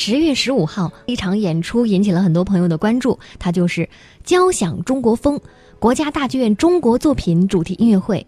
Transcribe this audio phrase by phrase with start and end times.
[0.00, 3.82] 十月十五号，一场演出引起了很多朋友的关注，它就是
[4.22, 5.36] 《交响中国风》
[5.80, 8.24] 国家大剧院中国作品主题音乐会。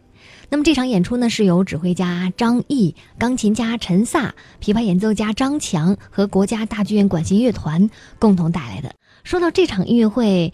[0.48, 8.92] 那么这场演出呢，是由指挥家张毅、钢琴家陈萨、琵琶演奏家张强和国家大剧院管弦乐团共同带来的。
[9.22, 10.52] 说到这场音乐会，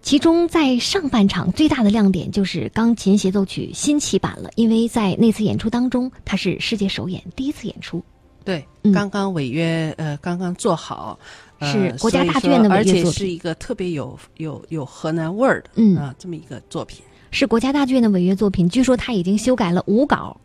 [0.00, 8.02] 其中在上半场最大的亮点就是钢琴协奏曲新起版了，因为在那次演出当中，它是世界首演，第一次演出。
[8.44, 11.18] 对，嗯刚刚违约呃刚刚做好，
[11.58, 17.02] 呃是国家大剧院的而且违约作品是一个特别有有有河南味儿的嗯啊这么一个作品。
[17.30, 20.40] 是国家大剧院的违约作品，据说他已经修改了五稿，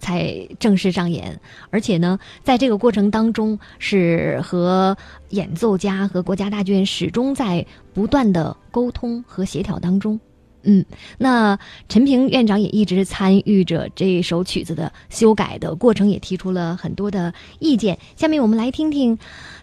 [0.00, 1.40] 才正式上演。
[1.70, 4.96] 而且呢，在这个过程当中，是和
[5.28, 10.18] 演奏家和国家大剧院始终在不断的沟通和协调当中。
[10.64, 10.84] 嗯，
[11.18, 17.98] 那陈平院长也一直参与着这首曲子的修改的过程，也提出了很多的意见。
[18.16, 19.18] 下面我们来听听，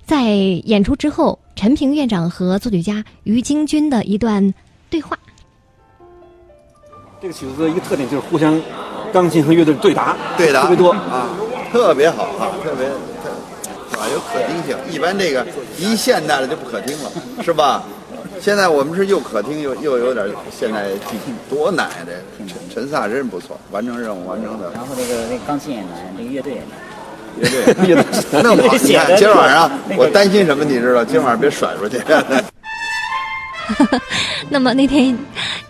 [0.06, 4.54] 在演出之后，陈平院长和作曲家于京军的一段
[4.90, 5.18] 对话。
[7.22, 8.60] 这个曲子的一个特点就是互相
[9.14, 10.92] 钢琴和乐队对答，对的特别多。
[10.92, 11.30] 啊，
[11.72, 12.88] 特别好啊，特别
[13.24, 14.78] 特啊有可听性。
[14.92, 15.46] 一般这个
[15.78, 17.12] 一现代的就不可听了，
[17.44, 17.84] 是吧？
[18.42, 21.94] 现在我们是又可听又又有点现代技术，多难啊！
[22.06, 22.12] 这
[22.48, 26.70] 陈陈萨真不错，完成任务完成的然后那个那个钢琴也难，那个乐队也难。
[27.38, 28.06] 乐队乐队
[28.44, 28.76] 那么好。
[28.82, 31.06] 你看今儿晚上我担心什么，你知道？
[31.06, 32.02] 今晚上别甩出去。
[34.50, 35.18] 那么那天，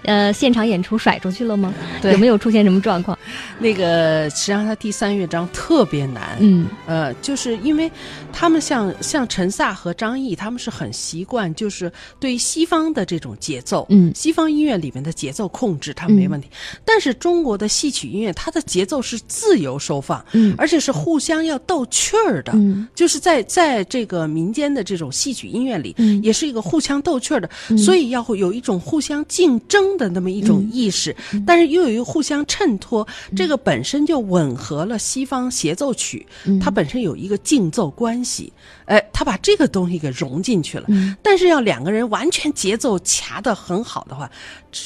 [0.04, 1.74] 呃，现场演出甩出去了吗？
[2.02, 2.12] 对。
[2.14, 3.18] 有没有出现什么状况？
[3.60, 6.68] 那个实际上他第三乐章特别难，嗯。
[6.88, 7.92] 呃，就是因为
[8.32, 14.12] 他们像像陈萨和张毅，他们是很习惯，就是对于西方的这种节奏，嗯。
[14.16, 16.50] 西方音乐里面的节奏控制，他们没问题。
[16.86, 20.56] 但是中国的戏曲音乐，它的节奏是自由收放，嗯。
[20.58, 22.88] 而且是互相要斗趣儿的，嗯。
[22.96, 26.22] 就是在在这个民间的这种戏曲音乐里，嗯。
[26.24, 31.44] 也是一个互相斗趣儿的，所以要会有一种互相竞争的那么一种意识，嗯。
[31.46, 33.06] 但是又有一个互相衬托，
[33.36, 36.60] 这个本身就吻合了西方协奏曲，嗯。
[36.60, 38.54] 它本身有一个竞奏关系，
[38.86, 40.86] 哎，他把这个东西给融进去了。
[40.88, 41.18] 嗯。
[41.22, 44.30] 但是要两个人完全节奏卡得很好的话，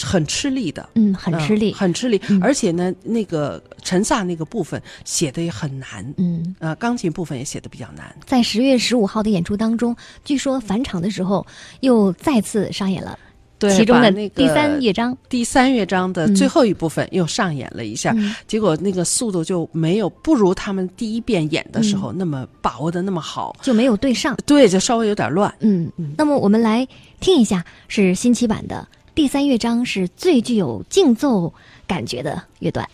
[0.02, 0.90] 很吃力的。
[0.96, 1.74] 嗯，很吃力。
[1.74, 2.42] 很吃力，嗯。
[2.42, 8.16] 而且呢，那个陈萨那个部分写的也很难，嗯，呃，钢琴部分也写的比较难。
[8.26, 11.46] 在十月十五号的演出当中，据说返场的时候
[11.82, 13.18] 又再次上演了
[13.58, 15.18] 对，其中的把那个第三乐章。
[15.30, 24.38] 第三乐章的嗯最后一部分又上演了一下，嗯结果那个速度就没有不如他们第一遍演的时候嗯那么把握的那么好，就没有对上。
[24.46, 25.54] 对，就稍微有点乱。
[25.60, 26.88] 嗯，那么我们来
[27.20, 31.54] 听一下，是新奇版的第三乐章，是最具有竞奏
[31.88, 32.88] 感觉的乐段。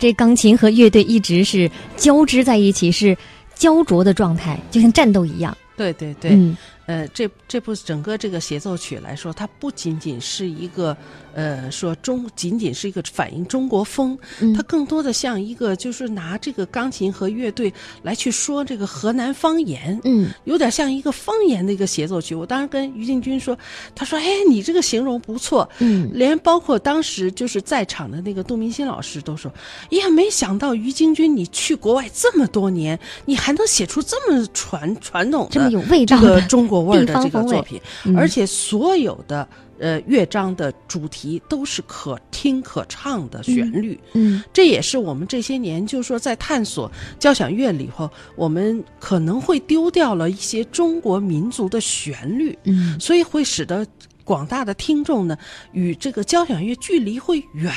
[0.00, 3.16] 这钢琴和乐队一直是交织在一起，是
[3.54, 5.56] 焦灼的状态，就像战斗一样。
[5.76, 6.56] 对对对，嗯
[6.90, 10.96] 呃，这这部整个这个协奏曲来说，它不仅仅是一个
[11.32, 17.72] 呃说中，仅仅是一个反映中国风，嗯它更多的像一个就是拿这个钢琴和乐队
[18.02, 22.34] 来去说这个河南方言，嗯有点像一个方言的一个协奏曲。
[22.34, 23.56] 我当时跟于进军说，
[23.94, 29.48] 他说：“哎，你这个形容不错。”嗯连包括当时就是在场的那个杜明新老师都说
[29.92, 39.46] ：“哎呀，没想到于京军你去国外这么多年，你还能写出这么传传统的这么有味道这个的中国味儿的这个作品，嗯而且所有的
[39.78, 43.98] 呃乐章的主题都是可听可唱的旋律。
[44.14, 53.86] 嗯这也是我们这些年，就是说在探索交响乐里头，我们可能会丢掉了一些中国民族的旋律，嗯所以会使得
[54.30, 55.36] 广大的听众呢
[55.72, 57.72] 与这个交响乐距离会远。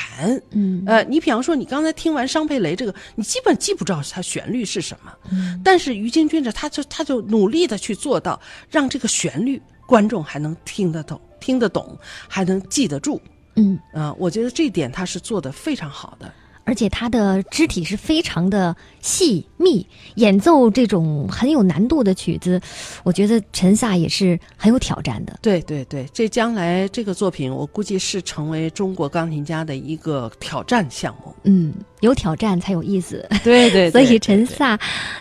[0.51, 8.39] 嗯呃，你比方说，你刚才听完商佩雷这个，你基本记不着它旋律是什么，嗯但是于京军这，他就他就努力的去做到，
[8.69, 11.97] 让这个旋律观众还能听得懂、听得懂，
[12.27, 13.19] 还能记得住。
[13.55, 16.31] 嗯，啊、我觉得这一点他是做的非常好的。
[16.65, 22.61] 而且他的肢体是非常的细密，演奏这种很有难度的曲子，
[23.03, 25.37] 我觉得陈萨也是很有挑战的。
[25.41, 31.33] 对对对，这将来这个作品，我估计是成为中国钢琴家的一个挑战项目。
[31.43, 33.27] 嗯，有挑战才有意思。
[33.43, 34.79] 对对 所以陈萨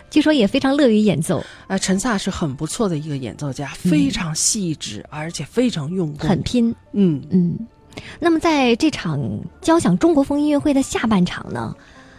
[0.09, 6.73] 据说也非常乐于演奏，呃，陈萨是很不错的一个演奏家，非常细致，而且非常用功，很拼。
[6.93, 7.21] 嗯。
[7.31, 7.57] 嗯，
[8.19, 9.19] 那么在这场
[9.61, 11.75] 交响中国风音乐会的下半场呢，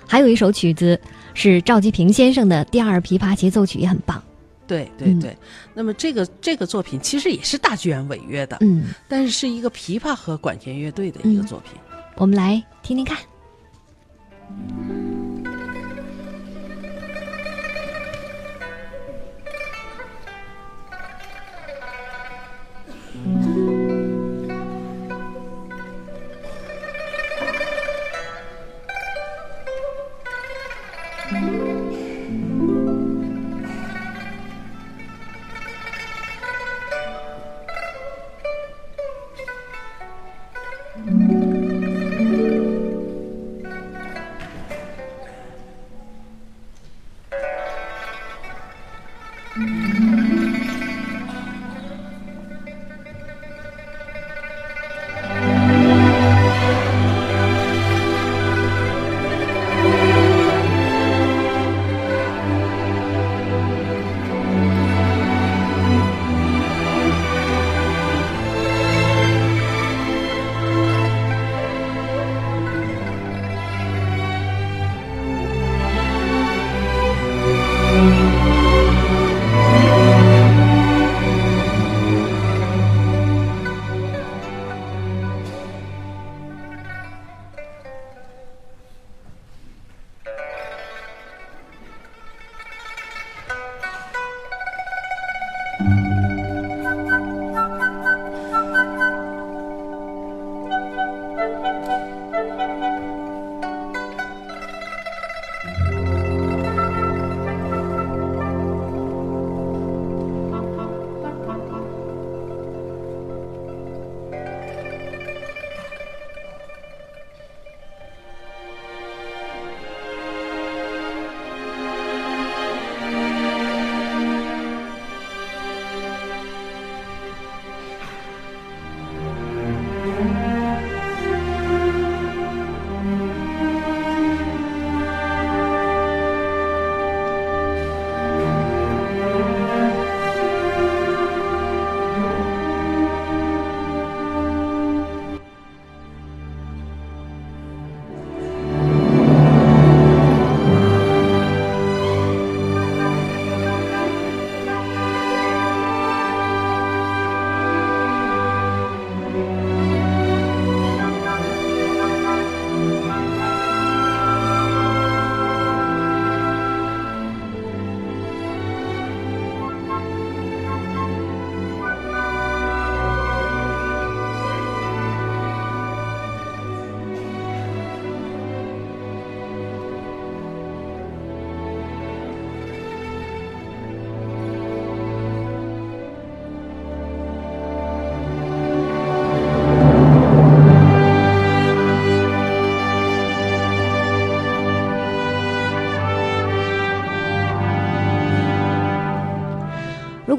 [0.06, 1.00] 还有一首曲子
[1.34, 4.22] 是赵季平先生的第二琵琶协奏曲，也很棒。
[4.66, 5.36] 对对嗯对，
[5.74, 11.72] 那么这个这个作品其实也是大剧院违约的，嗯，但是是一个琵琶和管弦乐队的一个嗯作品。
[12.16, 13.18] 我们来听听看。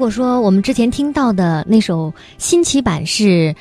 [0.06, 3.52] 如果说我们之前听到的那首新奇版是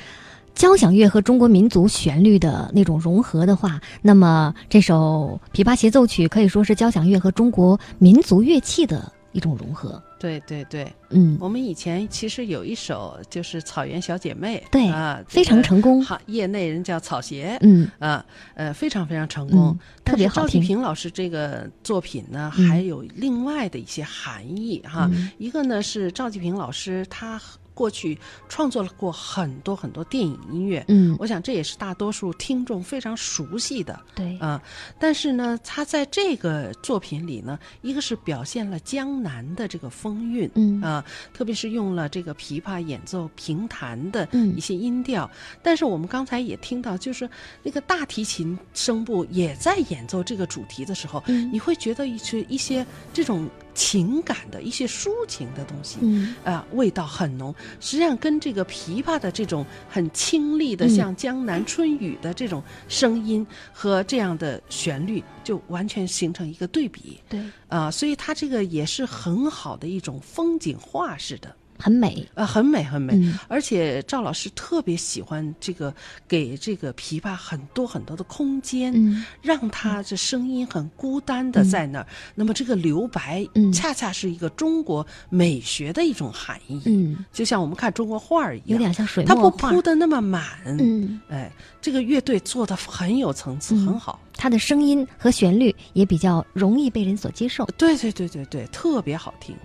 [0.53, 9.99] 交响乐和中国民族旋律的那种融合的话，那么这首《琵琶协奏曲》可以说是交响乐和中国民族乐器的一种融合。
[10.25, 16.03] 对对对，嗯，我们以前其实有一首就是《草原小姐妹》，对啊，非常成功。
[16.03, 17.87] 好，业内人叫草鞋，嗯。
[17.99, 20.59] 啊，呃，非常非常成功，嗯特别好听。
[20.59, 22.67] 季平老师这个作品呢，嗯。
[22.67, 25.07] 还有另外的一些含义哈。
[25.13, 25.29] 嗯。
[25.37, 27.39] 一个呢是赵季平老师他
[27.75, 28.17] 过去
[28.49, 33.99] 创作了过很多很多电影音乐，嗯，我想这也是大多数听众非常熟悉的。
[34.15, 34.59] 对，啊、
[34.97, 41.03] 但是呢，他在这个作品里呢，一个是表现了江南的这个风韵，嗯啊、
[41.33, 45.29] 特别是用了这个琵琶演奏评弹的嗯一些音调。
[45.61, 47.29] 但是我们刚才也听到，就是
[47.61, 56.33] 那个大提琴声部也在演奏这个主题的时候，嗯你会觉得一些一些这种情感的一些抒情的东西，嗯。
[56.43, 57.53] 啊、味道很浓。
[57.79, 60.89] 实际上跟这个琵琶的这种很清丽的，嗯。
[60.89, 67.19] 像江南春雨的这种声音和这样的旋律，就完全形成一个对比。
[67.29, 72.27] 对，啊、所以它这个也是很好的一种风景画式的，很美。
[72.33, 73.13] 呃，很美很美。
[73.15, 75.93] 嗯而且赵老师特别喜欢这个
[76.27, 82.07] 给这个琵琶很多很多的空间，嗯让它这声音很孤单的在那儿。
[82.33, 86.81] 那么这个留白，嗯恰恰是一个中国美学的一种含义。
[86.85, 89.81] 嗯，就像我们看中国画儿一样，有点像水它墨画不铺。
[89.81, 90.43] 的那么满。
[90.65, 91.51] 嗯，哎，
[91.81, 94.19] 这个乐队做的很有层次，嗯很好。
[94.37, 97.65] 它的声音和旋律也比较容易被人所接受。
[97.77, 99.55] 对对对对对，特别好听。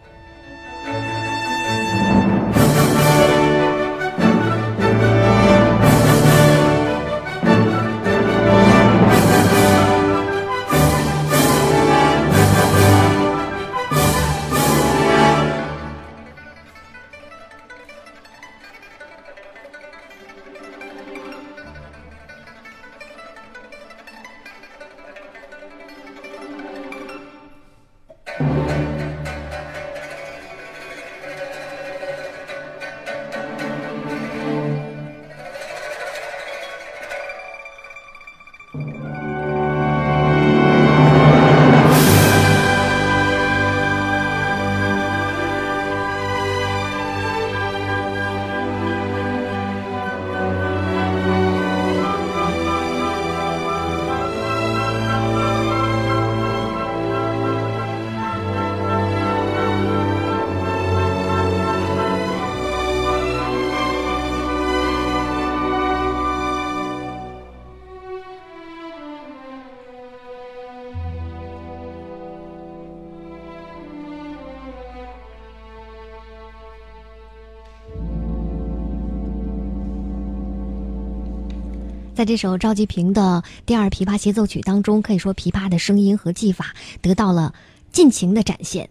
[82.21, 87.55] 在这首赵吉平的第二琵琶协奏曲当中，可以说琵琶的声音和技法得到了
[87.93, 88.91] 尽情的展现。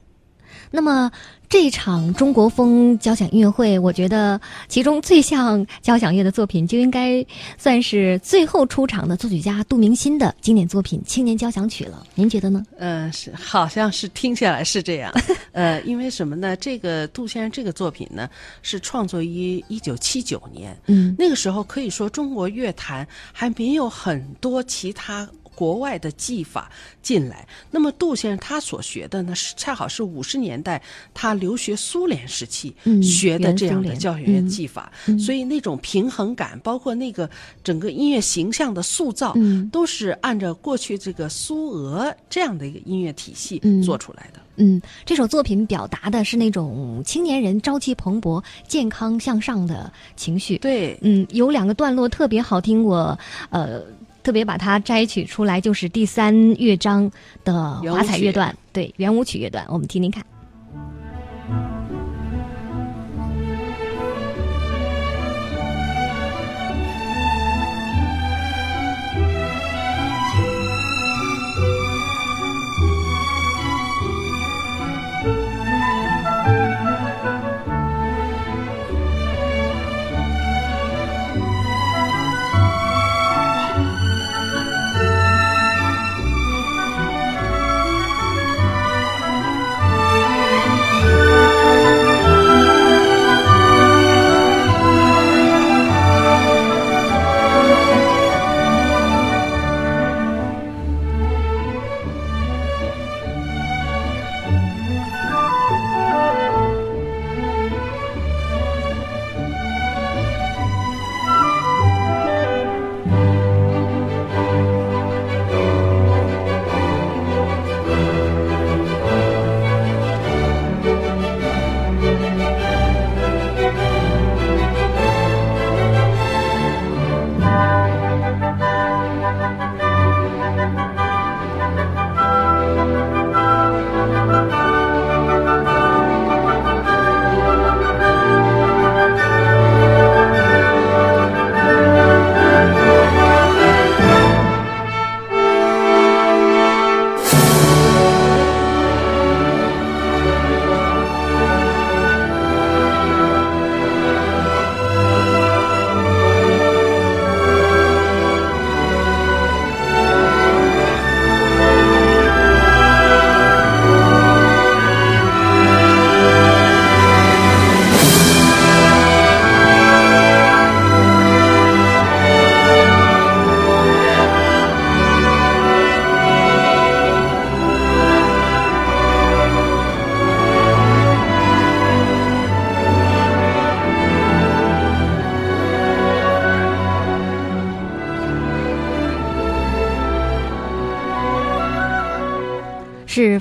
[0.71, 1.11] 那么
[1.47, 7.25] 这场中国风交响音乐会，我觉得其中最像交响乐的作品，就应该
[7.57, 12.05] 算是最后出场的作曲家杜明新的经典作品《青年交响曲》了。
[12.13, 12.63] 您觉得呢？
[12.77, 15.11] 嗯，是，好像是听下来是这样。
[15.51, 16.55] 呃，因为什么呢？
[16.55, 18.29] 这个杜先生这个作品呢，
[18.61, 20.77] 是创作于一九七九年。
[20.85, 25.27] 嗯那个时候可以说中国乐坛还没有很多其他
[25.59, 27.45] 国外的技法进来。
[27.69, 30.81] 那么杜先生他所学的呢，是恰好是五十年代
[31.13, 34.89] 他留学苏联时期嗯学的这样的交响乐嗯技法，
[35.19, 37.29] 所以那种平衡感，包括那个
[37.61, 44.39] 整个音乐形象的塑造，嗯都是按照过去这个苏俄这样的一个音乐体系嗯做出来的。
[44.61, 50.57] 嗯，这首作品表达的是那种青年人朝气蓬勃、健康向上的情绪。
[50.57, 53.17] 对，嗯，有两个段落特别好听，我
[53.51, 53.81] 呃
[54.23, 57.11] 特别把它摘取出来，就是第三乐章
[57.43, 60.23] 的华彩乐段，对圆舞曲乐段，我们听听看。《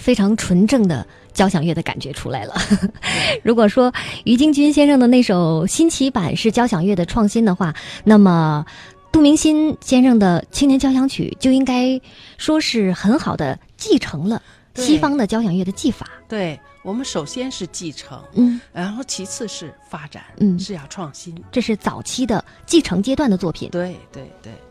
[0.09, 2.55] 非常纯正的交响乐的感觉出来了。
[3.45, 3.93] 如果说
[4.25, 8.65] 于京军先生的那首新奇版是交响乐的创新的话，那么
[9.13, 12.01] 杜明新先生的青年交响曲就应该
[12.39, 14.43] 说是很好的继承了
[14.77, 16.09] 西方的交响乐的技法。
[16.27, 21.37] 对我们首先是继承，嗯，然后其次是发展，嗯是要创新。
[21.53, 23.69] 这是早期的继承阶段的作品。
[23.69, 24.51] 对对对。
[24.51, 24.68] 听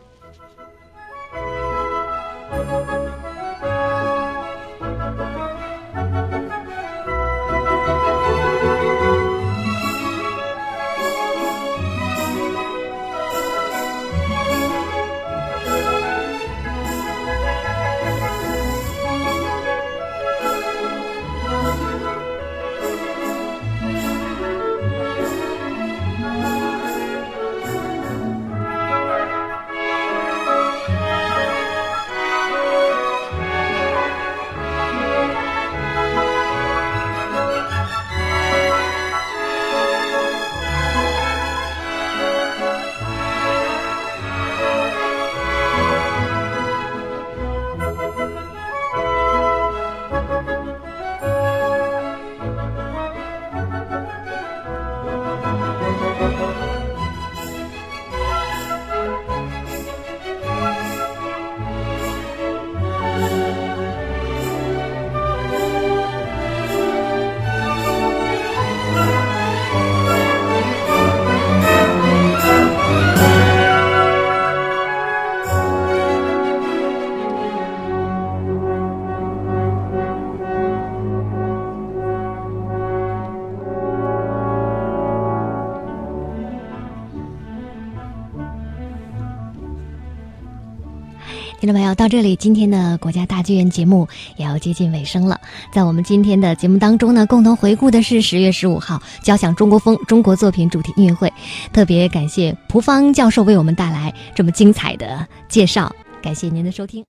[92.08, 95.40] 这里，今天的国家大剧院节目也要接近尾声了。
[95.72, 101.32] 在我们今天的节目当中呢，共同回顾的是十月十五号交响中国风中国作品主题音乐会，
[101.72, 107.08] 特别感谢蒲芳教授为我们带来这么精彩的介绍，感谢您的收听。